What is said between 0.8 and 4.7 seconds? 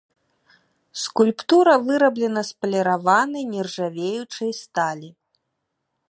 Скульптура выраблена з паліраванай нержавеючай